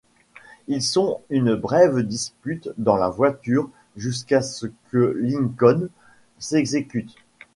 [0.67, 5.89] Ils ont une brève dispute dans la voiture jusqu'à ce que Lincoln
[6.39, 7.15] s'excuse.